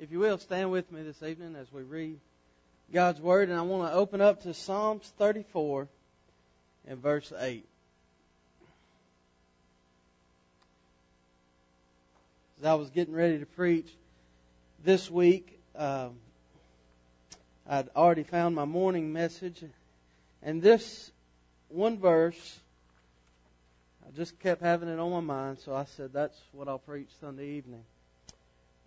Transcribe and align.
If 0.00 0.12
you 0.12 0.20
will, 0.20 0.38
stand 0.38 0.70
with 0.70 0.92
me 0.92 1.02
this 1.02 1.20
evening 1.24 1.56
as 1.56 1.72
we 1.72 1.82
read 1.82 2.20
God's 2.92 3.20
Word. 3.20 3.48
And 3.48 3.58
I 3.58 3.62
want 3.62 3.90
to 3.90 3.96
open 3.96 4.20
up 4.20 4.42
to 4.42 4.54
Psalms 4.54 5.12
34 5.18 5.88
and 6.86 7.02
verse 7.02 7.32
8. 7.36 7.66
As 12.60 12.64
I 12.64 12.74
was 12.74 12.90
getting 12.90 13.12
ready 13.12 13.40
to 13.40 13.46
preach 13.46 13.88
this 14.84 15.10
week, 15.10 15.58
um, 15.74 16.12
I'd 17.68 17.88
already 17.96 18.22
found 18.22 18.54
my 18.54 18.66
morning 18.66 19.12
message. 19.12 19.64
And 20.44 20.62
this 20.62 21.10
one 21.70 21.98
verse, 21.98 22.60
I 24.06 24.16
just 24.16 24.38
kept 24.38 24.62
having 24.62 24.88
it 24.88 25.00
on 25.00 25.10
my 25.10 25.34
mind, 25.34 25.58
so 25.58 25.74
I 25.74 25.86
said 25.86 26.12
that's 26.12 26.38
what 26.52 26.68
I'll 26.68 26.78
preach 26.78 27.08
Sunday 27.20 27.48
evening. 27.48 27.82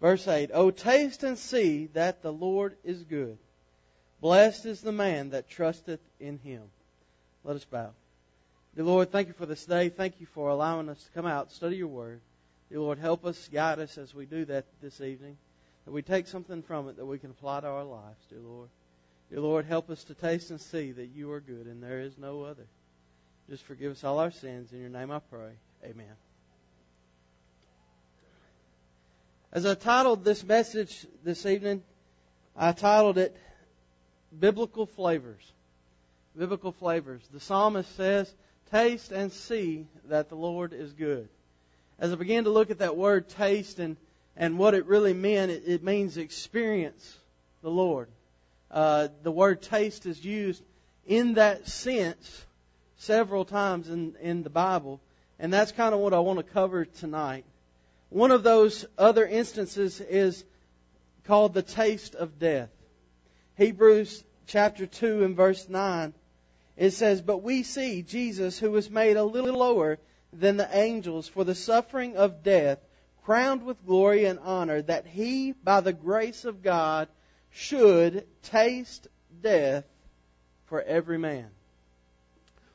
Verse 0.01 0.27
8 0.27 0.49
O 0.53 0.71
taste 0.71 1.23
and 1.23 1.37
see 1.37 1.85
that 1.93 2.23
the 2.23 2.33
Lord 2.33 2.75
is 2.83 3.03
good. 3.03 3.37
Blessed 4.19 4.65
is 4.65 4.81
the 4.81 4.91
man 4.91 5.29
that 5.29 5.49
trusteth 5.49 6.01
in 6.19 6.39
him. 6.39 6.63
Let 7.43 7.55
us 7.55 7.65
bow. 7.65 7.91
Dear 8.75 8.85
Lord, 8.85 9.11
thank 9.11 9.27
you 9.27 9.33
for 9.33 9.45
this 9.45 9.65
day. 9.65 9.89
Thank 9.89 10.19
you 10.19 10.25
for 10.25 10.49
allowing 10.49 10.89
us 10.89 11.03
to 11.03 11.11
come 11.11 11.25
out, 11.25 11.51
study 11.51 11.77
your 11.77 11.87
word. 11.87 12.21
Dear 12.69 12.79
Lord, 12.79 12.99
help 12.99 13.25
us, 13.25 13.49
guide 13.51 13.79
us 13.79 13.97
as 13.97 14.13
we 14.13 14.25
do 14.25 14.45
that 14.45 14.65
this 14.81 15.01
evening. 15.01 15.37
That 15.85 15.91
we 15.91 16.01
take 16.01 16.27
something 16.27 16.61
from 16.63 16.87
it 16.89 16.97
that 16.97 17.05
we 17.05 17.19
can 17.19 17.31
apply 17.31 17.61
to 17.61 17.67
our 17.67 17.83
lives, 17.83 18.25
dear 18.29 18.39
Lord. 18.39 18.69
Dear 19.29 19.41
Lord, 19.41 19.65
help 19.65 19.89
us 19.89 20.03
to 20.05 20.13
taste 20.13 20.49
and 20.51 20.61
see 20.61 20.91
that 20.91 21.07
you 21.07 21.31
are 21.31 21.39
good 21.39 21.65
and 21.65 21.81
there 21.81 22.01
is 22.01 22.17
no 22.17 22.43
other. 22.43 22.65
Just 23.49 23.63
forgive 23.63 23.91
us 23.91 24.03
all 24.03 24.19
our 24.19 24.31
sins. 24.31 24.71
In 24.71 24.79
your 24.79 24.89
name 24.89 25.11
I 25.11 25.19
pray. 25.19 25.51
Amen. 25.83 26.30
As 29.53 29.65
I 29.65 29.75
titled 29.75 30.23
this 30.23 30.45
message 30.45 31.05
this 31.25 31.45
evening, 31.45 31.83
I 32.55 32.71
titled 32.71 33.17
it 33.17 33.35
Biblical 34.39 34.85
Flavors. 34.85 35.43
Biblical 36.37 36.71
Flavors. 36.71 37.21
The 37.33 37.41
psalmist 37.41 37.93
says, 37.97 38.33
Taste 38.71 39.11
and 39.11 39.29
see 39.29 39.87
that 40.05 40.29
the 40.29 40.35
Lord 40.35 40.71
is 40.71 40.93
good. 40.93 41.27
As 41.99 42.13
I 42.13 42.15
began 42.15 42.45
to 42.45 42.49
look 42.49 42.71
at 42.71 42.79
that 42.79 42.95
word 42.95 43.27
taste 43.27 43.79
and, 43.79 43.97
and 44.37 44.57
what 44.57 44.73
it 44.73 44.85
really 44.85 45.13
meant, 45.13 45.51
it, 45.51 45.63
it 45.67 45.83
means 45.83 46.15
experience 46.15 47.17
the 47.61 47.69
Lord. 47.69 48.07
Uh, 48.71 49.09
the 49.21 49.31
word 49.31 49.61
taste 49.61 50.05
is 50.05 50.23
used 50.23 50.63
in 51.05 51.33
that 51.33 51.67
sense 51.67 52.45
several 52.99 53.43
times 53.43 53.89
in, 53.89 54.15
in 54.21 54.43
the 54.43 54.49
Bible, 54.49 55.01
and 55.39 55.51
that's 55.51 55.73
kind 55.73 55.93
of 55.93 55.99
what 55.99 56.13
I 56.13 56.19
want 56.19 56.39
to 56.39 56.43
cover 56.43 56.85
tonight. 56.85 57.43
One 58.11 58.31
of 58.31 58.43
those 58.43 58.85
other 58.97 59.25
instances 59.25 60.01
is 60.01 60.43
called 61.23 61.53
the 61.53 61.61
taste 61.61 62.13
of 62.13 62.39
death. 62.39 62.69
Hebrews 63.55 64.21
chapter 64.47 64.85
2 64.85 65.23
and 65.23 65.33
verse 65.33 65.69
9. 65.69 66.13
It 66.75 66.91
says, 66.91 67.21
But 67.21 67.37
we 67.37 67.63
see 67.63 68.01
Jesus, 68.01 68.59
who 68.59 68.69
was 68.69 68.89
made 68.89 69.15
a 69.15 69.23
little 69.23 69.57
lower 69.57 69.97
than 70.33 70.57
the 70.57 70.67
angels 70.77 71.29
for 71.29 71.45
the 71.45 71.55
suffering 71.55 72.17
of 72.17 72.43
death, 72.43 72.79
crowned 73.23 73.63
with 73.63 73.85
glory 73.85 74.25
and 74.25 74.39
honor, 74.39 74.81
that 74.81 75.05
he, 75.05 75.53
by 75.53 75.79
the 75.79 75.93
grace 75.93 76.43
of 76.43 76.61
God, 76.61 77.07
should 77.49 78.27
taste 78.43 79.07
death 79.41 79.85
for 80.65 80.81
every 80.81 81.17
man. 81.17 81.47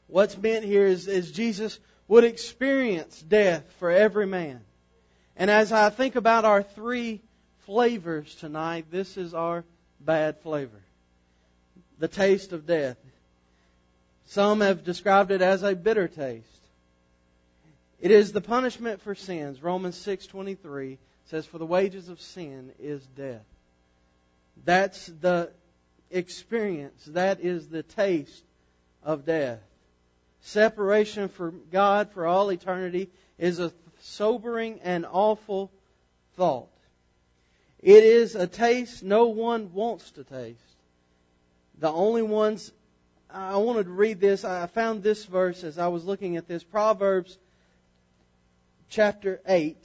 What's 0.07 0.39
meant 0.39 0.65
here 0.65 0.87
is, 0.87 1.09
is 1.09 1.31
Jesus 1.31 1.79
would 2.09 2.25
experience 2.25 3.21
death 3.21 3.65
for 3.79 3.91
every 3.91 4.27
man. 4.27 4.63
And 5.37 5.51
as 5.51 5.71
I 5.73 5.91
think 5.91 6.17
about 6.17 6.45
our 6.45 6.63
three 6.63 7.21
flavors 7.67 8.35
tonight, 8.37 8.87
this 8.91 9.17
is 9.17 9.35
our 9.35 9.65
bad 10.01 10.39
flavor. 10.39 10.81
The 11.99 12.09
taste 12.09 12.53
of 12.53 12.67
death. 12.67 12.97
Some 14.27 14.61
have 14.61 14.85
described 14.85 15.31
it 15.31 15.43
as 15.43 15.63
a 15.63 15.75
bitter 15.75 16.09
taste. 16.09 16.47
It 18.01 18.11
is 18.11 18.33
the 18.33 18.41
punishment 18.41 19.01
for 19.01 19.15
sins. 19.15 19.63
Romans 19.63 19.97
6:23 19.97 20.99
says 21.27 21.47
for 21.47 21.59
the 21.59 21.67
wages 21.67 22.09
of 22.09 22.21
sin 22.21 22.73
is 22.79 23.05
death. 23.17 23.45
That's 24.65 25.07
the 25.07 25.51
experience. 26.11 27.05
That 27.07 27.41
is 27.41 27.69
the 27.69 27.83
taste 27.83 28.45
of 29.03 29.25
death. 29.25 29.61
Separation 30.43 31.29
from 31.29 31.63
God 31.71 32.11
for 32.13 32.27
all 32.27 32.51
eternity 32.51 33.11
is 33.39 33.59
a 33.59 33.73
sobering 34.07 34.81
and 34.83 35.05
awful 35.11 35.71
thought. 36.37 36.69
It 37.81 38.05
is 38.05 38.35
a 38.35 38.47
taste 38.47 39.03
no 39.03 39.27
one 39.27 39.73
wants 39.73 40.11
to 40.13 40.25
taste. 40.25 40.61
The 41.79 41.91
only 41.91 42.23
ones, 42.23 42.73
I 43.31 43.57
wanted 43.57 43.85
to 43.85 43.91
read 43.91 44.21
this. 44.21 44.45
I 44.45 44.67
found 44.67 45.03
this 45.03 45.25
verse 45.25 45.63
as 45.63 45.79
I 45.79 45.89
was 45.89 46.05
looking 46.05 46.37
at 46.37 46.49
this. 46.49 46.65
Proverbs 46.65 47.37
chapter 48.89 49.41
8. 49.47 49.77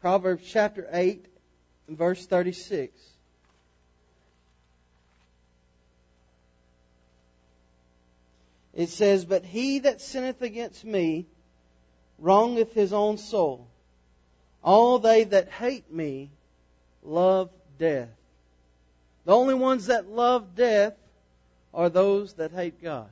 Proverbs 0.00 0.44
chapter 0.46 0.86
8, 0.92 1.26
verse 1.88 2.24
36. 2.26 3.15
It 8.76 8.90
says, 8.90 9.24
But 9.24 9.44
he 9.44 9.80
that 9.80 10.02
sinneth 10.02 10.42
against 10.42 10.84
me 10.84 11.26
wrongeth 12.18 12.74
his 12.74 12.92
own 12.92 13.16
soul. 13.16 13.66
All 14.62 14.98
they 14.98 15.24
that 15.24 15.48
hate 15.48 15.90
me 15.90 16.30
love 17.02 17.50
death. 17.78 18.10
The 19.24 19.34
only 19.34 19.54
ones 19.54 19.86
that 19.86 20.10
love 20.10 20.54
death 20.54 20.94
are 21.72 21.88
those 21.88 22.34
that 22.34 22.52
hate 22.52 22.82
God. 22.82 23.08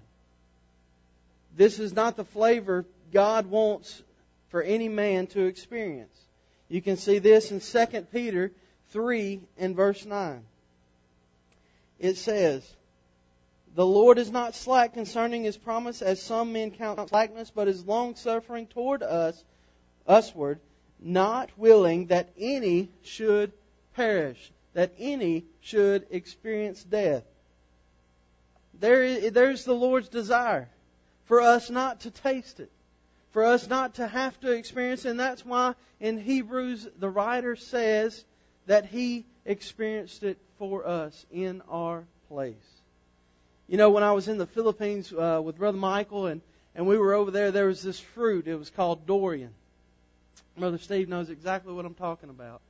This 1.56 1.78
is 1.78 1.94
not 1.94 2.16
the 2.16 2.24
flavor 2.24 2.84
God 3.12 3.46
wants 3.46 4.02
for 4.50 4.62
any 4.62 4.88
man 4.88 5.28
to 5.28 5.46
experience. 5.46 6.16
You 6.68 6.82
can 6.82 6.96
see 6.96 7.20
this 7.20 7.50
in 7.50 7.60
2 7.60 8.02
Peter 8.12 8.52
3 8.90 9.40
and 9.58 9.74
verse 9.74 10.04
9. 10.04 10.42
It 11.98 12.16
says, 12.16 12.68
The 13.74 13.86
Lord 13.86 14.18
is 14.18 14.30
not 14.30 14.54
slack 14.54 14.94
concerning 14.94 15.44
his 15.44 15.56
promise, 15.56 16.00
as 16.00 16.22
some 16.22 16.52
men 16.52 16.70
count 16.70 17.08
slackness, 17.08 17.50
but 17.50 17.68
is 17.68 17.84
long 17.84 18.14
suffering 18.14 18.66
toward 18.66 19.02
us, 19.02 19.42
usward, 20.08 20.60
not 21.00 21.50
willing 21.58 22.06
that 22.06 22.30
any 22.38 22.88
should 23.02 23.52
perish, 23.94 24.52
that 24.74 24.92
any 24.98 25.44
should 25.60 26.06
experience 26.10 26.84
death. 26.84 27.24
There, 28.78 29.30
there's 29.30 29.64
the 29.64 29.74
Lord's 29.74 30.08
desire 30.08 30.68
for 31.24 31.40
us 31.40 31.70
not 31.70 32.00
to 32.00 32.10
taste 32.10 32.60
it 32.60 32.70
for 33.34 33.44
us 33.44 33.68
not 33.68 33.94
to 33.96 34.06
have 34.06 34.40
to 34.40 34.52
experience. 34.52 35.04
And 35.04 35.18
that's 35.20 35.44
why 35.44 35.74
in 36.00 36.18
Hebrews, 36.18 36.88
the 36.98 37.10
writer 37.10 37.56
says 37.56 38.24
that 38.66 38.86
he 38.86 39.26
experienced 39.44 40.22
it 40.22 40.38
for 40.58 40.86
us 40.86 41.26
in 41.30 41.60
our 41.68 42.04
place. 42.28 42.54
You 43.68 43.78
know, 43.78 43.90
when 43.90 44.02
I 44.02 44.12
was 44.12 44.28
in 44.28 44.38
the 44.38 44.46
Philippines 44.46 45.12
uh, 45.12 45.40
with 45.42 45.56
Brother 45.56 45.78
Michael 45.78 46.26
and, 46.26 46.42
and 46.74 46.86
we 46.86 46.98
were 46.98 47.14
over 47.14 47.30
there, 47.30 47.50
there 47.50 47.66
was 47.66 47.82
this 47.82 47.98
fruit. 47.98 48.46
It 48.46 48.56
was 48.56 48.70
called 48.70 49.06
durian. 49.06 49.50
Brother 50.56 50.78
Steve 50.78 51.08
knows 51.08 51.30
exactly 51.30 51.72
what 51.72 51.84
I'm 51.84 51.94
talking 51.94 52.30
about. 52.30 52.60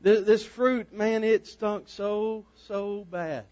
This, 0.00 0.24
this 0.26 0.44
fruit, 0.44 0.92
man, 0.92 1.24
it 1.24 1.46
stunk 1.46 1.84
so, 1.88 2.44
so 2.68 3.06
bad. 3.10 3.44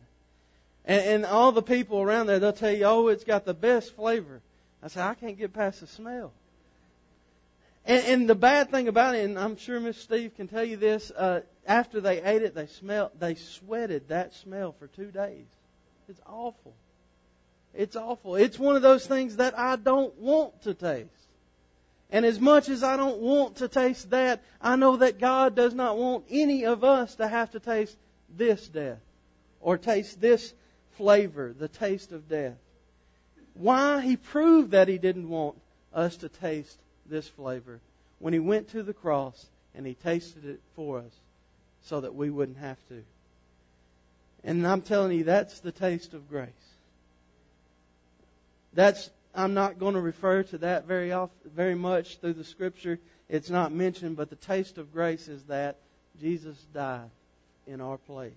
And, 0.85 1.03
and 1.03 1.27
all 1.27 1.53
the 1.53 1.63
people 1.63 2.03
around 2.03 2.27
there, 2.27 2.39
they'll 2.39 2.53
tell 2.53 2.71
you, 2.71 2.85
oh, 2.85 3.09
it's 3.09 3.25
got 3.25 3.45
the 3.45 3.55
best 3.55 3.97
flavor. 3.97 4.43
I 4.83 4.89
said, 4.89 5.05
I 5.05 5.15
can't 5.15 5.39
get 5.39 5.55
past 5.55 5.81
the 5.81 5.87
smell. 5.87 6.33
And, 7.87 8.05
and 8.05 8.31
the 8.31 8.35
bad 8.35 8.71
thing 8.71 8.89
about 8.89 9.15
it, 9.15 9.25
and 9.25 9.39
I'm 9.39 9.57
sure 9.57 9.81
Miss 9.81 9.97
Steve 9.97 10.37
can 10.37 10.47
tell 10.47 10.65
you 10.65 10.77
this, 10.77 11.11
uh, 11.11 11.41
after 11.67 12.01
they 12.01 12.23
ate 12.23 12.43
it, 12.43 12.55
they 12.55 12.67
smelled, 12.67 13.13
they 13.19 13.35
sweated 13.35 14.09
that 14.09 14.35
smell 14.35 14.73
for 14.79 14.89
two 14.89 15.11
days. 15.11 15.47
It's 16.13 16.21
awful. 16.27 16.75
It's 17.73 17.97
awful. 17.97 18.37
It's 18.37 18.59
one 18.59 18.77
of 18.77 18.83
those 18.83 19.07
things 19.07 19.37
that 19.37 19.59
I 19.59 19.77
don't 19.77 20.15
want 20.19 20.63
to 20.65 20.75
taste. 20.75 21.09
And 22.11 22.27
as 22.27 22.39
much 22.39 22.69
as 22.69 22.83
I 22.83 22.99
don't 22.99 23.21
want 23.21 23.57
to 23.57 23.69
taste 23.69 24.11
that, 24.11 24.43
I 24.61 24.77
know 24.77 24.99
that 24.99 25.19
God 25.19 25.55
does 25.55 25.73
not 25.73 25.97
want 25.97 26.27
any 26.29 26.67
of 26.67 26.85
us 26.85 27.15
to 27.15 27.27
have 27.27 27.53
to 27.53 27.61
taste 27.61 27.97
this 28.37 28.69
death 28.69 29.01
or 29.63 29.79
taste 29.79 30.21
this 30.21 30.53
flavor, 30.99 31.55
the 31.59 31.69
taste 31.69 32.13
of 32.13 32.29
death. 32.29 32.59
Why? 33.55 34.03
He 34.03 34.19
proved 34.19 34.73
that 34.73 34.89
He 34.89 34.99
didn't 34.99 35.31
want 35.31 35.57
us 35.95 36.19
to 36.19 36.29
taste 36.29 36.77
this 37.07 37.27
flavor 37.27 37.81
when 38.19 38.35
he 38.35 38.39
went 38.39 38.69
to 38.73 38.83
the 38.83 38.93
cross 38.93 39.47
and 39.75 39.87
he 39.87 39.95
tasted 39.95 40.45
it 40.45 40.61
for 40.77 40.99
us 40.99 41.13
so 41.85 42.03
that 42.03 42.15
we 42.15 42.29
wouldn't 42.29 42.59
have 42.59 42.77
to. 42.91 43.03
And 44.45 44.67
I'm 44.67 44.83
telling 44.83 45.17
you, 45.17 45.25
that's 45.25 45.61
the 45.61 45.73
taste 45.73 46.15
of 46.15 46.29
grace. 46.29 46.49
That's 48.75 49.11
I'm 49.35 49.55
not 49.55 49.79
going 49.79 49.95
to 49.95 50.01
refer 50.01 50.43
to 50.43 50.59
that 50.59 50.87
very 50.87 51.13
often, 51.13 51.51
very 51.55 51.75
much 51.75 52.19
through 52.19 52.35
the 52.35 52.45
scripture 52.45 52.99
it's 53.33 53.49
not 53.49 53.73
mentioned, 53.73 54.19
but 54.19 54.29
the 54.29 54.37
taste 54.37 54.77
of 54.77 54.93
grace 54.93 55.27
is 55.27 55.43
that 55.45 55.77
Jesus 56.21 56.55
died 56.75 57.09
in 57.67 57.81
our 57.81 57.97
place. 57.97 58.35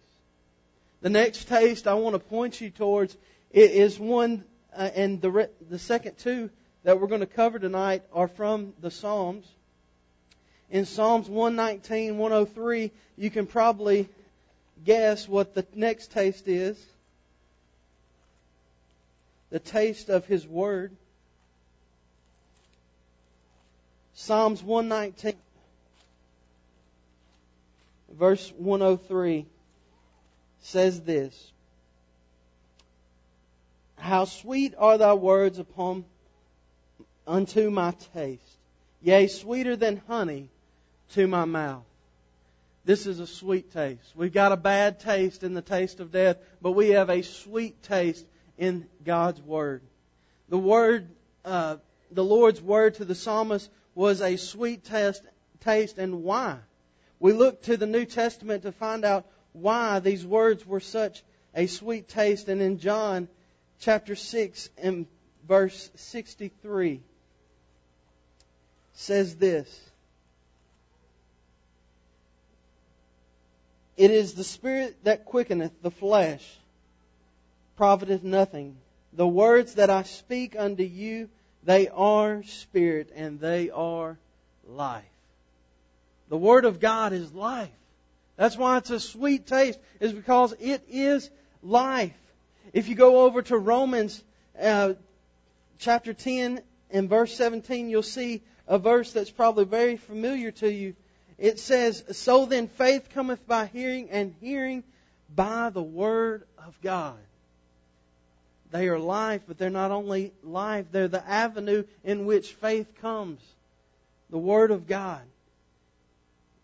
The 1.01 1.09
next 1.09 1.49
taste 1.49 1.85
I 1.85 1.95
want 1.95 2.13
to 2.13 2.19
point 2.19 2.61
you 2.61 2.69
towards 2.69 3.17
is 3.51 3.99
one, 3.99 4.45
uh, 4.73 4.89
and 4.95 5.21
the, 5.21 5.49
the 5.69 5.79
second 5.79 6.17
two 6.17 6.49
that 6.85 7.01
we're 7.01 7.07
going 7.07 7.19
to 7.19 7.27
cover 7.27 7.59
tonight 7.59 8.03
are 8.13 8.29
from 8.29 8.73
the 8.79 8.89
Psalms. 8.89 9.45
In 10.71 10.85
Psalms 10.85 11.27
119, 11.27 12.17
103, 12.17 12.91
you 13.17 13.29
can 13.29 13.47
probably 13.47 14.07
guess 14.83 15.27
what 15.27 15.53
the 15.53 15.65
next 15.75 16.11
taste 16.11 16.47
is 16.47 16.77
the 19.55 19.59
taste 19.59 20.09
of 20.09 20.25
His 20.25 20.45
Word. 20.45 20.91
Psalms 24.13 24.63
119, 24.63 25.33
verse 28.11 28.51
103 28.57 29.45
says 30.61 31.01
this 31.01 31.51
How 33.97 34.25
sweet 34.25 34.73
are 34.77 34.97
thy 34.97 35.13
words 35.13 35.59
upon 35.59 36.05
unto 37.27 37.69
my 37.69 37.93
taste, 38.13 38.57
yea, 39.01 39.27
sweeter 39.27 39.75
than 39.75 40.01
honey 40.07 40.49
to 41.11 41.27
my 41.27 41.45
mouth. 41.45 41.83
This 42.85 43.07
is 43.07 43.19
a 43.19 43.25
sweet 43.25 43.71
taste. 43.71 44.15
We've 44.15 44.31
got 44.31 44.51
a 44.51 44.57
bad 44.57 44.99
taste 44.99 45.43
in 45.43 45.55
the 45.55 45.61
taste 45.63 45.99
of 45.99 46.11
death, 46.11 46.37
but 46.61 46.73
we 46.73 46.89
have 46.89 47.09
a 47.09 47.23
sweet 47.23 47.81
taste 47.81 48.25
in 48.59 48.87
God's 49.03 49.41
Word. 49.41 49.81
The 50.49 50.59
Word, 50.59 51.09
uh, 51.43 51.77
the 52.11 52.23
Lord's 52.23 52.61
Word 52.61 52.95
to 52.95 53.05
the 53.05 53.15
psalmist 53.15 53.71
was 53.95 54.21
a 54.21 54.35
sweet 54.37 54.83
taste, 54.83 55.23
taste 55.61 55.97
and 55.97 56.21
why? 56.23 56.59
We 57.19 57.33
look 57.33 57.63
to 57.63 57.75
the 57.75 57.87
New 57.87 58.05
Testament 58.05 58.63
to 58.63 58.71
find 58.71 59.03
out 59.03 59.25
why 59.53 59.99
these 59.99 60.23
words 60.23 60.63
were 60.63 60.79
such 60.79 61.23
a 61.55 61.65
sweet 61.65 62.07
taste. 62.07 62.49
And 62.49 62.61
in 62.61 62.77
John 62.77 63.29
chapter 63.79 64.15
6 64.15 64.69
and 64.77 65.07
verse 65.47 65.89
63 65.95 67.01
says 68.93 69.35
this. 69.37 69.89
It 73.97 74.11
is 74.11 74.33
the 74.33 74.43
Spirit 74.43 74.97
that 75.03 75.25
quickeneth 75.25 75.81
the 75.81 75.91
flesh, 75.91 76.43
profiteth 77.77 78.23
nothing. 78.23 78.77
The 79.13 79.27
words 79.27 79.75
that 79.75 79.89
I 79.89 80.03
speak 80.03 80.55
unto 80.57 80.83
you, 80.83 81.29
they 81.63 81.87
are 81.87 82.43
spirit 82.43 83.11
and 83.15 83.39
they 83.39 83.69
are 83.69 84.17
life. 84.67 85.03
The 86.29 86.37
Word 86.37 86.65
of 86.65 86.79
God 86.79 87.13
is 87.13 87.33
life. 87.33 87.69
That's 88.35 88.57
why 88.57 88.77
it's 88.77 88.89
a 88.89 88.99
sweet 88.99 89.47
taste, 89.47 89.79
is 89.99 90.11
because 90.11 90.53
it 90.59 90.83
is 90.89 91.29
life. 91.63 92.13
If 92.73 92.89
you 92.89 92.95
go 92.95 93.21
over 93.21 93.41
to 93.43 93.57
Romans 93.57 94.21
uh, 94.61 94.93
chapter 95.79 96.13
10 96.13 96.61
and 96.91 97.09
verse 97.09 97.33
17, 97.35 97.89
you'll 97.89 98.03
see 98.03 98.41
a 98.67 98.77
verse 98.77 99.13
that's 99.13 99.29
probably 99.29 99.65
very 99.65 99.95
familiar 99.95 100.51
to 100.51 100.69
you. 100.69 100.95
It 101.37 101.59
says, 101.59 102.03
So 102.11 102.45
then 102.45 102.67
faith 102.67 103.09
cometh 103.13 103.45
by 103.47 103.65
hearing, 103.65 104.09
and 104.09 104.33
hearing 104.39 104.83
by 105.33 105.69
the 105.69 105.83
Word 105.83 106.43
of 106.57 106.79
God. 106.81 107.17
They 108.71 108.87
are 108.87 108.99
life, 108.99 109.43
but 109.47 109.57
they're 109.57 109.69
not 109.69 109.91
only 109.91 110.33
life, 110.43 110.87
they're 110.91 111.07
the 111.07 111.27
avenue 111.27 111.83
in 112.03 112.25
which 112.25 112.53
faith 112.53 112.87
comes. 113.01 113.41
The 114.29 114.37
Word 114.37 114.71
of 114.71 114.87
God. 114.87 115.21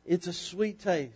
It's 0.06 0.28
a 0.28 0.34
sweet 0.34 0.80
taste. 0.80 1.12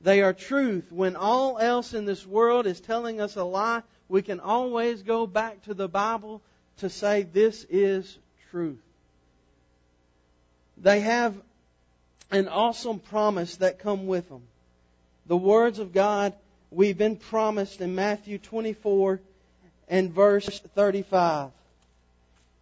They 0.00 0.20
are 0.20 0.34
truth. 0.34 0.92
When 0.92 1.16
all 1.16 1.58
else 1.58 1.94
in 1.94 2.04
this 2.04 2.26
world 2.26 2.66
is 2.66 2.80
telling 2.80 3.20
us 3.20 3.36
a 3.36 3.44
lie, 3.44 3.82
we 4.08 4.20
can 4.20 4.38
always 4.40 5.02
go 5.02 5.26
back 5.26 5.62
to 5.62 5.74
the 5.74 5.88
Bible 5.88 6.42
to 6.78 6.90
say 6.90 7.22
this 7.22 7.64
is 7.70 8.18
truth. 8.50 8.82
They 10.76 11.00
have 11.00 11.34
an 12.30 12.48
awesome 12.48 12.98
promise 12.98 13.56
that 13.56 13.78
come 13.78 14.06
with 14.06 14.28
them. 14.28 14.42
The 15.26 15.36
words 15.36 15.78
of 15.78 15.92
God 15.92 16.34
we've 16.70 16.98
been 16.98 17.16
promised 17.16 17.80
in 17.80 17.94
Matthew 17.94 18.38
24 18.38 19.20
and 19.88 20.12
verse 20.12 20.60
35. 20.74 21.50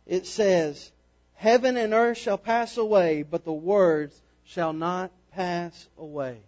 It 0.07 0.27
says, 0.27 0.91
Heaven 1.35 1.77
and 1.77 1.95
earth 1.95 2.19
shall 2.19 2.39
pass 2.39 2.77
away, 2.77 3.23
but 3.23 3.45
the 3.45 3.53
words 3.53 4.15
shall 4.45 4.73
not 4.73 5.11
pass 5.33 5.89
away. 5.99 6.39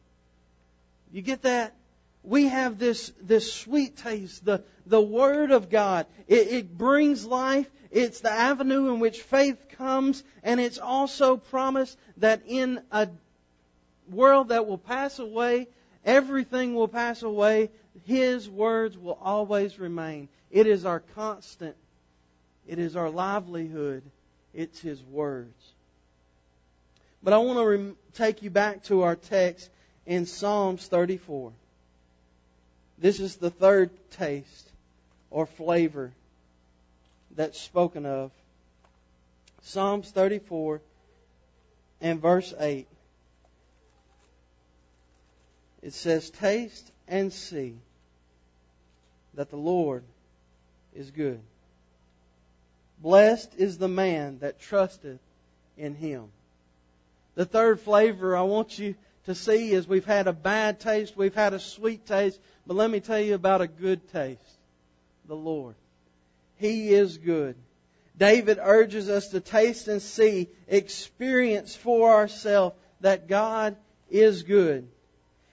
You 1.13 1.23
get 1.23 1.43
that? 1.43 1.75
We 2.25 2.49
have 2.49 2.79
this, 2.79 3.13
this 3.21 3.53
sweet 3.53 3.99
taste, 3.99 4.45
the, 4.45 4.65
the 4.87 5.01
Word 5.01 5.51
of 5.51 5.69
God. 5.69 6.07
It, 6.27 6.49
it 6.49 6.79
brings 6.79 7.25
life. 7.27 7.71
It's 7.91 8.21
the 8.21 8.33
avenue 8.33 8.93
in 8.93 8.99
which 8.99 9.21
faith 9.23 9.69
comes, 9.77 10.25
and 10.43 10.59
it's 10.59 10.79
also 10.79 11.37
promised 11.37 11.97
that 12.17 12.43
in 12.47 12.83
a 12.91 13.09
world 14.11 14.49
that 14.49 14.67
will 14.67 14.79
pass 14.79 15.19
away, 15.19 15.69
everything 16.05 16.75
will 16.75 16.89
pass 16.89 17.23
away, 17.23 17.71
His 18.05 18.49
words 18.49 18.99
will 18.99 19.19
always 19.23 19.79
remain. 19.79 20.29
It 20.51 20.67
is 20.67 20.85
our 20.85 21.01
constant, 21.15 21.77
it 22.67 22.79
is 22.79 22.97
our 22.97 23.11
livelihood, 23.11 24.03
it's 24.53 24.81
His 24.81 25.03
words. 25.05 25.73
But 27.23 27.33
I 27.33 27.39
want 27.39 27.59
to 27.59 27.97
take 28.15 28.43
you 28.43 28.51
back 28.51 28.85
to 28.85 29.03
our 29.03 29.17
text 29.17 29.71
in 30.05 30.27
Psalms 30.27 30.87
34. 30.87 31.53
This 32.99 33.21
is 33.21 33.37
the 33.37 33.51
third 33.51 33.91
taste 34.11 34.69
or 35.31 35.47
flavor 35.47 36.13
that's 37.35 37.61
spoken 37.61 38.07
of. 38.07 38.31
Psalms 39.63 40.11
34 40.11 40.81
and 42.01 42.21
verse 42.21 42.55
8. 42.59 42.87
It 45.83 45.93
says, 45.93 46.31
Taste 46.31 46.91
and 47.09 47.33
see 47.33 47.75
that 49.35 49.51
the 49.51 49.57
Lord 49.57 50.05
is 50.95 51.11
good. 51.11 51.41
Blessed 53.01 53.53
is 53.57 53.77
the 53.77 53.89
man 53.89 54.39
that 54.39 54.61
trusteth 54.61 55.21
in 55.77 55.95
him. 55.95 56.29
The 57.35 57.45
third 57.45 57.81
flavor 57.81 58.37
I 58.37 58.43
want 58.43 58.79
you 58.79 58.95
to 59.27 59.35
see 59.35 59.73
is 59.73 59.89
we've 59.89 60.05
had 60.05 60.27
a 60.27 60.33
bad 60.33 60.81
taste, 60.81 61.17
we've 61.17 61.35
had 61.35 61.55
a 61.55 61.59
sweet 61.59 62.07
taste, 62.07 62.39
but 62.67 62.75
let 62.75 62.91
me 62.91 63.01
tell 63.01 63.21
you 63.21 63.35
about 63.35 63.61
a 63.61 63.67
good 63.67 64.11
taste. 64.13 64.41
The 65.27 65.37
Lord. 65.37 65.75
He 66.57 66.93
is 66.93 67.19
good. 67.19 67.57
David 68.17 68.59
urges 68.63 69.09
us 69.09 69.29
to 69.29 69.41
taste 69.41 69.89
and 69.89 70.01
see, 70.01 70.49
experience 70.69 71.75
for 71.75 72.13
ourselves 72.13 72.77
that 73.01 73.27
God 73.27 73.77
is 74.11 74.43
good. 74.43 74.89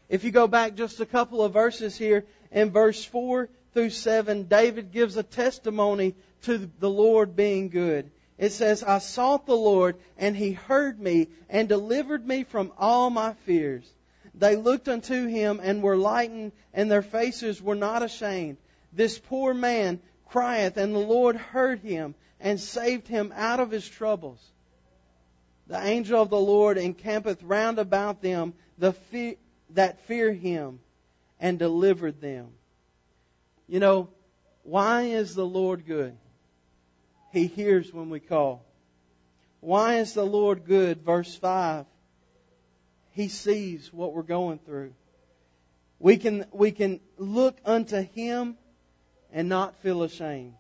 If 0.10 0.24
you 0.24 0.32
go 0.32 0.48
back 0.48 0.76
just 0.76 1.00
a 1.00 1.06
couple 1.06 1.44
of 1.44 1.54
verses 1.54 1.98
here, 1.98 2.26
in 2.52 2.72
verse 2.72 3.04
4 3.04 3.50
through 3.74 3.90
7, 3.90 4.44
David 4.44 4.92
gives 4.92 5.18
a 5.18 5.24
testimony 5.24 6.16
to 6.44 6.70
the 6.80 6.90
Lord 6.90 7.36
being 7.36 7.70
good. 7.70 8.12
It 8.42 8.54
says, 8.54 8.82
I 8.82 8.98
sought 8.98 9.46
the 9.46 9.56
Lord, 9.56 9.98
and 10.18 10.36
he 10.36 10.54
heard 10.54 11.00
me, 11.00 11.28
and 11.48 11.70
delivered 11.70 12.28
me 12.28 12.44
from 12.44 12.74
all 12.76 13.12
my 13.12 13.34
fears. 13.46 13.88
They 14.34 14.56
looked 14.56 14.90
unto 14.90 15.28
him, 15.28 15.60
and 15.62 15.84
were 15.84 15.96
lightened, 15.96 16.54
and 16.74 16.90
their 16.90 17.04
faces 17.04 17.62
were 17.62 17.76
not 17.76 18.02
ashamed. 18.02 18.58
This 18.92 19.20
poor 19.20 19.54
man 19.54 20.02
crieth, 20.26 20.78
and 20.78 20.96
the 20.96 21.00
Lord 21.00 21.36
heard 21.36 21.82
him, 21.82 22.16
and 22.40 22.60
saved 22.60 23.08
him 23.08 23.32
out 23.36 23.60
of 23.60 23.70
his 23.70 23.88
troubles. 23.88 24.44
The 25.68 25.80
angel 25.80 26.20
of 26.20 26.32
the 26.32 26.40
Lord 26.40 26.80
encampeth 26.80 27.44
round 27.44 27.78
about 27.78 28.24
them 28.24 28.56
the 28.80 28.96
that 29.70 30.02
fear 30.08 30.34
him, 30.34 30.80
and 31.40 31.60
delivered 31.60 32.20
them. 32.20 32.48
You 33.68 33.80
know, 33.80 34.10
why 34.64 35.04
is 35.04 35.36
the 35.36 35.46
Lord 35.46 35.86
good? 35.86 36.18
He 37.32 37.48
hears 37.48 37.94
when 37.94 38.10
we 38.10 38.20
call. 38.20 38.64
Why 39.60 40.00
is 40.00 40.14
the 40.14 40.26
Lord 40.26 40.66
good? 40.66 41.02
Verse 41.02 41.34
5. 41.36 41.86
He 43.12 43.28
sees 43.28 43.92
what 43.94 44.14
we're 44.14 44.24
going 44.24 44.60
through. 44.60 44.94
We 46.00 46.18
can, 46.18 46.46
we 46.52 46.72
can 46.72 47.00
look 47.18 47.58
unto 47.66 48.02
Him 48.02 48.58
and 49.32 49.48
not 49.50 49.78
feel 49.82 50.04
ashamed. 50.04 50.54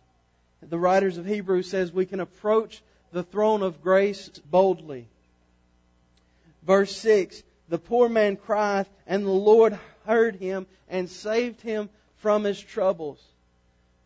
The 0.61 0.77
writers 0.77 1.17
of 1.17 1.25
Hebrews 1.25 1.69
says 1.69 1.91
we 1.91 2.05
can 2.05 2.19
approach 2.19 2.83
the 3.11 3.23
throne 3.23 3.63
of 3.63 3.81
grace 3.81 4.29
boldly. 4.45 5.07
Verse 6.63 6.95
6, 6.97 7.41
the 7.69 7.79
poor 7.79 8.07
man 8.07 8.37
crieth 8.37 8.87
and 9.07 9.25
the 9.25 9.29
Lord 9.29 9.77
heard 10.05 10.35
him 10.35 10.67
and 10.89 11.09
saved 11.09 11.61
him 11.61 11.89
from 12.17 12.43
his 12.43 12.61
troubles. 12.61 13.19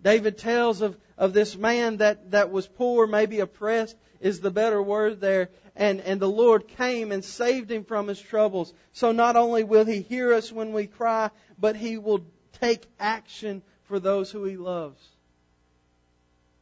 David 0.05 0.37
tells 0.37 0.81
of, 0.81 0.95
of 1.17 1.33
this 1.33 1.57
man 1.57 1.97
that, 1.97 2.29
that 2.29 2.51
was 2.51 2.67
poor, 2.67 3.07
maybe 3.07 3.39
oppressed 3.39 3.97
is 4.21 4.39
the 4.39 4.51
better 4.51 4.79
word 4.79 5.19
there. 5.19 5.49
And, 5.75 5.99
and 5.99 6.21
the 6.21 6.29
Lord 6.29 6.67
came 6.67 7.11
and 7.11 7.25
saved 7.25 7.71
him 7.71 7.83
from 7.83 8.07
his 8.07 8.21
troubles. 8.21 8.71
So 8.93 9.11
not 9.11 9.35
only 9.35 9.63
will 9.63 9.83
he 9.83 10.01
hear 10.01 10.31
us 10.31 10.51
when 10.51 10.73
we 10.73 10.85
cry, 10.85 11.31
but 11.57 11.75
he 11.75 11.97
will 11.97 12.23
take 12.61 12.85
action 12.99 13.63
for 13.85 13.99
those 13.99 14.29
who 14.29 14.43
he 14.43 14.57
loves. 14.57 15.03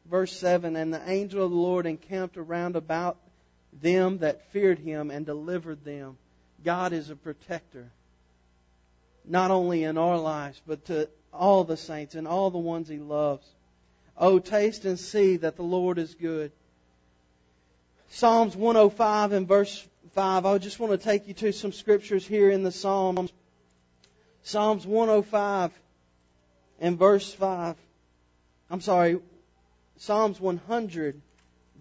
Verse 0.10 0.32
7 0.32 0.78
And 0.78 0.94
the 0.94 1.10
angel 1.10 1.44
of 1.44 1.52
the 1.52 1.58
Lord 1.58 1.86
encamped 1.86 2.38
around 2.38 2.78
about 2.78 3.18
them 3.82 4.20
that 4.20 4.50
feared 4.54 4.80
him 4.80 5.12
and 5.12 5.26
delivered 5.26 5.84
them. 5.84 6.18
God 6.64 6.94
is 6.94 7.10
a 7.10 7.16
protector, 7.18 7.92
not 9.26 9.52
only 9.52 9.84
in 9.84 9.98
our 9.98 10.18
lives, 10.18 10.62
but 10.66 10.86
to 10.86 11.10
all 11.34 11.63
the 11.63 11.78
saints 11.78 12.16
and 12.16 12.28
all 12.28 12.50
the 12.50 12.58
ones 12.58 12.88
he 12.88 12.98
loves. 12.98 13.48
Oh, 14.18 14.40
taste 14.40 14.86
and 14.86 15.00
see 15.00 15.38
that 15.38 15.56
the 15.56 15.63
Lord 15.63 15.98
is 15.98 16.13
good. 16.13 16.52
Psalms 18.10 18.56
105 18.56 19.32
and 19.32 19.48
verse 19.48 19.88
5. 20.13 20.46
I 20.46 20.58
just 20.60 20.80
want 20.80 20.92
to 20.92 20.98
take 20.98 21.28
you 21.28 21.34
to 21.34 21.52
some 21.52 21.72
scriptures 21.72 22.25
here 22.25 22.52
in 22.52 22.63
the 22.63 22.72
Psalms. 22.72 23.32
Psalms 24.44 24.86
105 24.86 25.72
and 26.80 26.98
verse 26.98 27.34
5. 27.34 27.75
I'm 28.70 28.82
sorry, 28.82 29.20
Psalms 29.98 30.40
100 30.40 31.20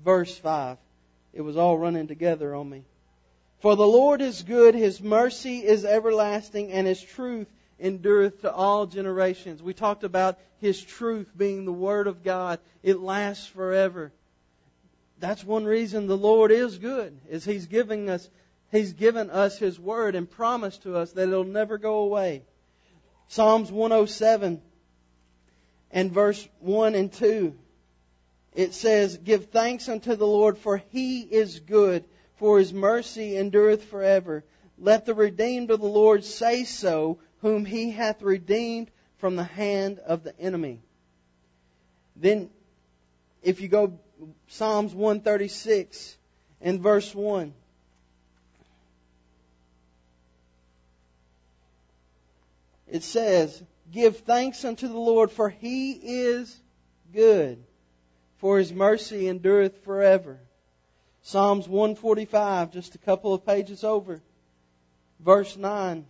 verse 0.04 0.36
5. 0.38 0.78
It 1.32 1.42
was 1.42 1.56
all 1.56 1.78
running 1.78 2.06
together 2.06 2.54
on 2.54 2.68
me. 2.68 2.84
For 3.60 3.76
the 3.76 3.86
Lord 3.86 4.20
is 4.20 4.42
good, 4.42 4.74
His 4.74 5.00
mercy 5.00 5.64
is 5.64 5.84
everlasting, 5.84 6.72
and 6.72 6.86
His 6.86 7.00
truth 7.00 7.48
endureth 7.82 8.42
to 8.42 8.52
all 8.52 8.86
generations. 8.86 9.62
We 9.62 9.74
talked 9.74 10.04
about 10.04 10.38
His 10.60 10.80
truth 10.80 11.30
being 11.36 11.64
the 11.64 11.72
Word 11.72 12.06
of 12.06 12.22
God. 12.22 12.60
It 12.82 13.00
lasts 13.00 13.46
forever. 13.46 14.12
That's 15.18 15.44
one 15.44 15.64
reason 15.64 16.06
the 16.06 16.16
Lord 16.16 16.52
is 16.52 16.78
good, 16.78 17.18
is 17.28 17.44
He's 17.44 17.66
giving 17.66 18.08
us, 18.08 18.28
He's 18.70 18.92
given 18.92 19.28
us 19.28 19.58
His 19.58 19.78
Word 19.78 20.14
and 20.14 20.30
promised 20.30 20.84
to 20.84 20.96
us 20.96 21.12
that 21.12 21.28
it'll 21.28 21.44
never 21.44 21.76
go 21.76 21.98
away. 21.98 22.42
Psalms 23.28 23.70
107 23.70 24.62
and 25.90 26.12
verse 26.12 26.48
1 26.60 26.94
and 26.94 27.12
2. 27.12 27.54
It 28.54 28.74
says, 28.74 29.16
Give 29.16 29.46
thanks 29.46 29.88
unto 29.88 30.14
the 30.14 30.26
Lord, 30.26 30.58
for 30.58 30.82
He 30.90 31.20
is 31.20 31.60
good, 31.60 32.04
for 32.36 32.58
His 32.58 32.72
mercy 32.72 33.36
endureth 33.36 33.84
forever. 33.84 34.44
Let 34.78 35.06
the 35.06 35.14
redeemed 35.14 35.70
of 35.70 35.80
the 35.80 35.86
Lord 35.86 36.24
say 36.24 36.64
so, 36.64 37.18
whom 37.42 37.64
he 37.64 37.90
hath 37.90 38.22
redeemed 38.22 38.90
from 39.18 39.36
the 39.36 39.44
hand 39.44 39.98
of 39.98 40.22
the 40.22 40.38
enemy. 40.40 40.80
Then, 42.16 42.50
if 43.42 43.60
you 43.60 43.68
go 43.68 43.98
Psalms 44.48 44.94
136 44.94 46.16
and 46.60 46.80
verse 46.80 47.14
1. 47.14 47.52
It 52.88 53.02
says, 53.02 53.62
Give 53.90 54.16
thanks 54.16 54.64
unto 54.64 54.86
the 54.86 54.98
Lord, 54.98 55.30
for 55.30 55.48
he 55.48 55.92
is 55.92 56.60
good, 57.12 57.62
for 58.38 58.58
his 58.58 58.72
mercy 58.72 59.28
endureth 59.28 59.84
forever. 59.84 60.38
Psalms 61.22 61.68
145, 61.68 62.72
just 62.72 62.94
a 62.94 62.98
couple 62.98 63.34
of 63.34 63.46
pages 63.46 63.82
over, 63.82 64.20
verse 65.20 65.56
9 65.56 66.06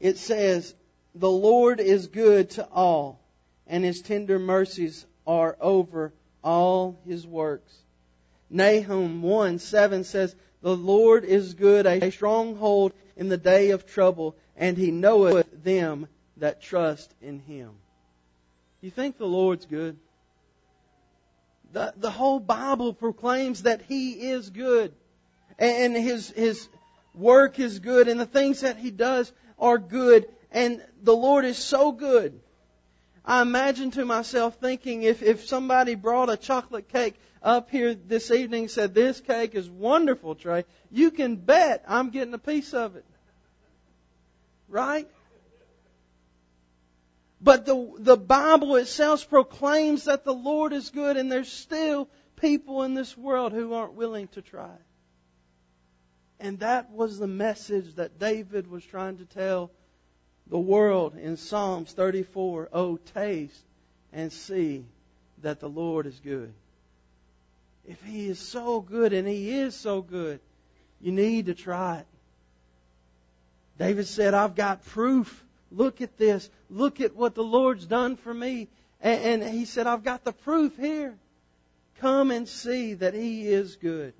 it 0.00 0.18
says, 0.18 0.74
The 1.14 1.30
Lord 1.30 1.80
is 1.80 2.06
good 2.06 2.50
to 2.50 2.66
all, 2.66 3.20
and 3.66 3.84
his 3.84 4.02
tender 4.02 4.38
mercies 4.38 5.06
are 5.26 5.56
over 5.60 6.12
all 6.42 6.98
his 7.06 7.26
works. 7.26 7.72
Nahum 8.50 9.22
1 9.22 9.58
7 9.58 10.04
says, 10.04 10.34
The 10.62 10.76
Lord 10.76 11.24
is 11.24 11.54
good, 11.54 11.86
a 11.86 12.10
stronghold 12.10 12.92
in 13.16 13.28
the 13.28 13.36
day 13.36 13.70
of 13.70 13.86
trouble, 13.86 14.36
and 14.56 14.76
he 14.76 14.90
knoweth 14.90 15.64
them 15.64 16.08
that 16.38 16.62
trust 16.62 17.12
in 17.20 17.40
him. 17.40 17.70
You 18.80 18.90
think 18.90 19.18
the 19.18 19.26
Lord's 19.26 19.66
good? 19.66 19.98
The, 21.72 21.92
the 21.96 22.10
whole 22.10 22.40
Bible 22.40 22.94
proclaims 22.94 23.64
that 23.64 23.82
he 23.82 24.12
is 24.12 24.48
good. 24.50 24.92
And 25.58 25.96
his, 25.96 26.30
his 26.30 26.68
work 27.14 27.58
is 27.58 27.80
good, 27.80 28.06
and 28.06 28.20
the 28.20 28.26
things 28.26 28.60
that 28.60 28.76
he 28.76 28.92
does 28.92 29.32
are 29.58 29.78
good, 29.78 30.28
and 30.50 30.84
the 31.02 31.16
Lord 31.16 31.44
is 31.44 31.58
so 31.58 31.92
good. 31.92 32.40
I 33.24 33.42
imagine 33.42 33.90
to 33.92 34.04
myself 34.04 34.56
thinking 34.56 35.02
if, 35.02 35.22
if 35.22 35.46
somebody 35.46 35.94
brought 35.94 36.30
a 36.30 36.36
chocolate 36.36 36.88
cake 36.88 37.14
up 37.42 37.70
here 37.70 37.94
this 37.94 38.30
evening 38.30 38.68
said, 38.68 38.94
This 38.94 39.20
cake 39.20 39.54
is 39.54 39.68
wonderful, 39.68 40.34
Trey, 40.34 40.64
you 40.90 41.10
can 41.10 41.36
bet 41.36 41.84
I'm 41.86 42.10
getting 42.10 42.34
a 42.34 42.38
piece 42.38 42.72
of 42.72 42.96
it. 42.96 43.04
Right? 44.68 45.08
But 47.40 47.66
the, 47.66 47.92
the 47.98 48.16
Bible 48.16 48.76
itself 48.76 49.28
proclaims 49.28 50.04
that 50.04 50.24
the 50.24 50.34
Lord 50.34 50.72
is 50.72 50.90
good, 50.90 51.16
and 51.16 51.30
there's 51.30 51.52
still 51.52 52.08
people 52.40 52.82
in 52.82 52.94
this 52.94 53.16
world 53.16 53.52
who 53.52 53.74
aren't 53.74 53.94
willing 53.94 54.28
to 54.28 54.42
try. 54.42 54.74
And 56.40 56.60
that 56.60 56.90
was 56.90 57.18
the 57.18 57.26
message 57.26 57.94
that 57.96 58.18
David 58.18 58.70
was 58.70 58.84
trying 58.84 59.18
to 59.18 59.24
tell 59.24 59.70
the 60.46 60.58
world 60.58 61.16
in 61.16 61.36
Psalms 61.36 61.92
34. 61.92 62.68
Oh, 62.72 62.96
taste 63.14 63.64
and 64.12 64.32
see 64.32 64.84
that 65.42 65.60
the 65.60 65.68
Lord 65.68 66.06
is 66.06 66.20
good. 66.20 66.52
If 67.86 68.02
He 68.02 68.28
is 68.28 68.38
so 68.38 68.80
good, 68.80 69.12
and 69.12 69.26
He 69.26 69.50
is 69.50 69.74
so 69.74 70.02
good, 70.02 70.40
you 71.00 71.12
need 71.12 71.46
to 71.46 71.54
try 71.54 71.98
it. 71.98 72.06
David 73.78 74.06
said, 74.06 74.34
I've 74.34 74.54
got 74.54 74.84
proof. 74.84 75.44
Look 75.70 76.00
at 76.00 76.16
this. 76.18 76.50
Look 76.68 77.00
at 77.00 77.14
what 77.14 77.34
the 77.34 77.44
Lord's 77.44 77.86
done 77.86 78.16
for 78.16 78.34
me. 78.34 78.68
And, 79.00 79.44
he 79.44 79.64
said, 79.64 79.86
I've 79.86 80.02
got 80.02 80.24
the 80.24 80.32
proof 80.32 80.76
here. 80.76 81.16
Come 82.00 82.30
and 82.32 82.48
see 82.48 82.94
that 82.94 83.14
He 83.14 83.46
is 83.46 83.76
good. 83.76 84.12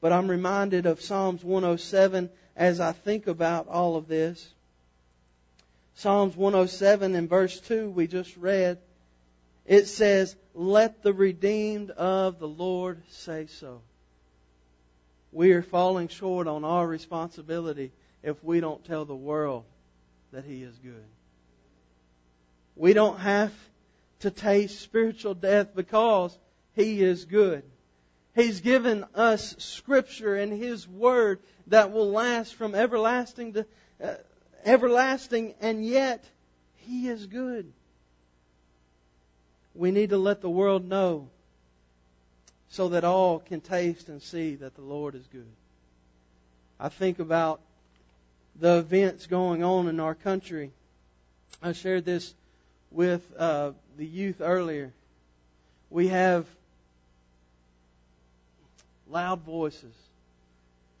But 0.00 0.12
I'm 0.12 0.28
reminded 0.30 0.86
of 0.86 1.00
Psalms 1.00 1.42
107 1.42 2.30
as 2.56 2.80
I 2.80 2.92
think 2.92 3.26
about 3.26 3.68
all 3.68 3.96
of 3.96 4.08
this. 4.08 4.52
Psalms 5.94 6.36
107 6.36 7.14
and 7.16 7.28
verse 7.28 7.58
2 7.60 7.90
we 7.90 8.06
just 8.06 8.36
read. 8.36 8.78
It 9.66 9.86
says, 9.86 10.36
Let 10.54 11.02
the 11.02 11.12
redeemed 11.12 11.90
of 11.90 12.38
the 12.38 12.48
Lord 12.48 13.02
say 13.10 13.46
so. 13.46 13.82
We 15.32 15.52
are 15.52 15.62
falling 15.62 16.08
short 16.08 16.46
on 16.46 16.64
our 16.64 16.86
responsibility 16.86 17.92
if 18.22 18.42
we 18.42 18.60
don't 18.60 18.84
tell 18.84 19.04
the 19.04 19.14
world 19.14 19.64
that 20.32 20.44
He 20.44 20.62
is 20.62 20.74
good. 20.78 21.04
We 22.76 22.92
don't 22.92 23.18
have 23.18 23.52
to 24.20 24.30
taste 24.30 24.80
spiritual 24.80 25.34
death 25.34 25.74
because 25.74 26.36
He 26.74 27.02
is 27.02 27.24
good. 27.24 27.62
He's 28.38 28.60
given 28.60 29.04
us 29.16 29.56
Scripture 29.58 30.36
and 30.36 30.52
His 30.52 30.86
Word 30.86 31.40
that 31.66 31.90
will 31.90 32.12
last 32.12 32.54
from 32.54 32.72
everlasting 32.72 33.54
to 33.54 33.66
uh, 34.00 34.14
everlasting, 34.64 35.54
and 35.60 35.84
yet 35.84 36.24
He 36.76 37.08
is 37.08 37.26
good. 37.26 37.72
We 39.74 39.90
need 39.90 40.10
to 40.10 40.18
let 40.18 40.40
the 40.40 40.48
world 40.48 40.88
know 40.88 41.30
so 42.68 42.90
that 42.90 43.02
all 43.02 43.40
can 43.40 43.60
taste 43.60 44.08
and 44.08 44.22
see 44.22 44.54
that 44.54 44.76
the 44.76 44.82
Lord 44.82 45.16
is 45.16 45.26
good. 45.32 45.50
I 46.78 46.90
think 46.90 47.18
about 47.18 47.60
the 48.54 48.78
events 48.78 49.26
going 49.26 49.64
on 49.64 49.88
in 49.88 49.98
our 49.98 50.14
country. 50.14 50.70
I 51.60 51.72
shared 51.72 52.04
this 52.04 52.32
with 52.92 53.20
uh, 53.36 53.72
the 53.96 54.06
youth 54.06 54.40
earlier. 54.40 54.92
We 55.90 56.06
have 56.06 56.46
loud 59.10 59.40
voices 59.40 59.94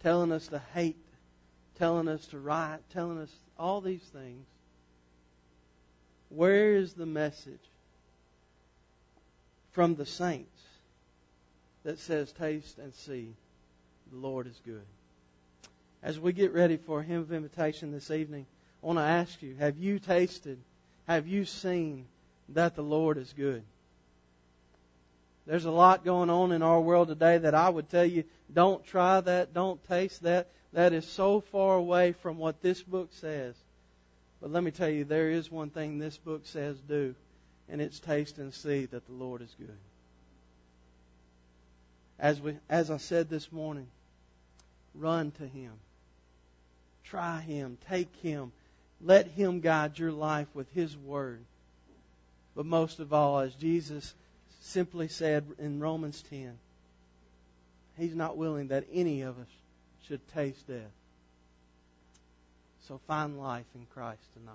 telling 0.02 0.32
us 0.32 0.48
to 0.48 0.60
hate, 0.74 0.96
telling 1.78 2.08
us 2.08 2.26
to 2.26 2.38
riot, 2.38 2.82
telling 2.92 3.18
us 3.18 3.32
all 3.58 3.80
these 3.80 4.02
things. 4.12 4.46
Where 6.30 6.74
is 6.74 6.92
the 6.92 7.06
message 7.06 7.60
from 9.72 9.94
the 9.94 10.06
saints 10.06 10.62
that 11.84 11.98
says, 11.98 12.32
Taste 12.32 12.78
and 12.78 12.94
see, 12.94 13.32
the 14.12 14.18
Lord 14.18 14.46
is 14.46 14.60
good? 14.64 14.84
As 16.02 16.20
we 16.20 16.32
get 16.32 16.52
ready 16.52 16.76
for 16.76 17.00
a 17.00 17.04
hymn 17.04 17.20
of 17.20 17.32
invitation 17.32 17.92
this 17.92 18.10
evening, 18.10 18.46
I 18.82 18.86
want 18.86 18.98
to 18.98 19.04
ask 19.04 19.42
you 19.42 19.56
have 19.58 19.78
you 19.78 19.98
tasted, 19.98 20.58
have 21.06 21.26
you 21.26 21.44
seen 21.44 22.06
that 22.50 22.76
the 22.76 22.82
Lord 22.82 23.18
is 23.18 23.32
good? 23.36 23.62
There's 25.48 25.64
a 25.64 25.70
lot 25.70 26.04
going 26.04 26.28
on 26.28 26.52
in 26.52 26.62
our 26.62 26.78
world 26.78 27.08
today 27.08 27.38
that 27.38 27.54
I 27.54 27.70
would 27.70 27.88
tell 27.88 28.04
you 28.04 28.24
don't 28.52 28.84
try 28.84 29.22
that, 29.22 29.54
don't 29.54 29.82
taste 29.88 30.22
that. 30.24 30.48
That 30.74 30.92
is 30.92 31.06
so 31.06 31.40
far 31.40 31.76
away 31.76 32.12
from 32.12 32.36
what 32.36 32.60
this 32.60 32.82
book 32.82 33.08
says. 33.12 33.54
But 34.42 34.52
let 34.52 34.62
me 34.62 34.70
tell 34.70 34.90
you, 34.90 35.04
there 35.04 35.30
is 35.30 35.50
one 35.50 35.70
thing 35.70 35.98
this 35.98 36.18
book 36.18 36.42
says 36.44 36.76
do, 36.86 37.14
and 37.70 37.80
it's 37.80 37.98
taste 37.98 38.36
and 38.36 38.52
see 38.52 38.84
that 38.84 39.06
the 39.06 39.12
Lord 39.12 39.40
is 39.40 39.54
good. 39.58 39.78
As, 42.18 42.42
we, 42.42 42.54
as 42.68 42.90
I 42.90 42.98
said 42.98 43.30
this 43.30 43.50
morning, 43.50 43.86
run 44.94 45.30
to 45.38 45.46
Him. 45.46 45.72
Try 47.04 47.40
Him. 47.40 47.78
Take 47.88 48.14
Him. 48.16 48.52
Let 49.00 49.28
Him 49.28 49.60
guide 49.60 49.98
your 49.98 50.12
life 50.12 50.48
with 50.52 50.70
His 50.74 50.94
Word. 50.94 51.40
But 52.54 52.66
most 52.66 53.00
of 53.00 53.14
all, 53.14 53.38
as 53.38 53.54
Jesus 53.54 54.14
simply 54.68 55.08
said 55.08 55.44
in 55.58 55.80
Romans 55.80 56.22
10, 56.30 56.58
He's 57.96 58.14
not 58.14 58.36
willing 58.36 58.68
that 58.68 58.84
any 58.92 59.22
of 59.22 59.38
us 59.38 59.48
should 60.06 60.20
taste 60.28 60.66
death. 60.68 60.92
So 62.86 63.00
find 63.06 63.38
life 63.38 63.66
in 63.74 63.86
Christ 63.92 64.22
tonight 64.34 64.54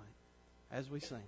as 0.72 0.88
we 0.88 1.00
sing. 1.00 1.18